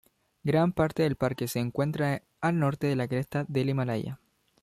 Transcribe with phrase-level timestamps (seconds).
[0.43, 4.19] Gran parte del parque se encuentra al norte de la cresta del Himalaya.